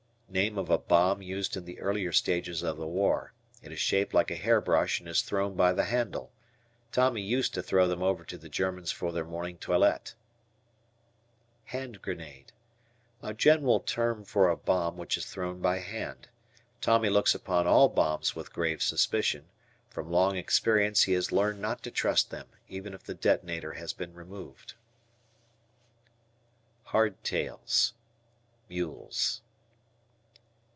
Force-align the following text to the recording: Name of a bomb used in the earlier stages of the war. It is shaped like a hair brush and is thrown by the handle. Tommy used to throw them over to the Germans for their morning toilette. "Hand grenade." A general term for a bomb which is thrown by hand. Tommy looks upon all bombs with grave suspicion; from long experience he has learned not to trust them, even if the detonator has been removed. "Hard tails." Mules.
Name 0.33 0.57
of 0.57 0.69
a 0.69 0.77
bomb 0.77 1.21
used 1.21 1.57
in 1.57 1.65
the 1.65 1.77
earlier 1.81 2.13
stages 2.13 2.63
of 2.63 2.77
the 2.77 2.87
war. 2.87 3.33
It 3.61 3.73
is 3.73 3.81
shaped 3.81 4.13
like 4.13 4.31
a 4.31 4.37
hair 4.37 4.61
brush 4.61 5.01
and 5.01 5.09
is 5.09 5.21
thrown 5.21 5.55
by 5.57 5.73
the 5.73 5.83
handle. 5.83 6.31
Tommy 6.93 7.21
used 7.21 7.53
to 7.53 7.61
throw 7.61 7.85
them 7.85 8.01
over 8.01 8.23
to 8.23 8.37
the 8.37 8.47
Germans 8.47 8.93
for 8.93 9.11
their 9.11 9.25
morning 9.25 9.57
toilette. 9.57 10.15
"Hand 11.65 12.01
grenade." 12.01 12.53
A 13.21 13.33
general 13.33 13.81
term 13.81 14.23
for 14.23 14.47
a 14.49 14.55
bomb 14.55 14.95
which 14.95 15.17
is 15.17 15.25
thrown 15.25 15.59
by 15.61 15.79
hand. 15.79 16.29
Tommy 16.79 17.09
looks 17.09 17.35
upon 17.35 17.67
all 17.67 17.89
bombs 17.89 18.33
with 18.33 18.53
grave 18.53 18.81
suspicion; 18.81 19.49
from 19.89 20.09
long 20.09 20.37
experience 20.37 21.03
he 21.03 21.11
has 21.11 21.33
learned 21.33 21.59
not 21.59 21.83
to 21.83 21.91
trust 21.91 22.29
them, 22.31 22.47
even 22.69 22.93
if 22.93 23.03
the 23.03 23.13
detonator 23.13 23.73
has 23.73 23.91
been 23.91 24.13
removed. 24.13 24.75
"Hard 26.85 27.21
tails." 27.21 27.91
Mules. 28.69 29.41